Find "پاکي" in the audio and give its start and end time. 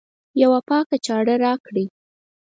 0.67-0.97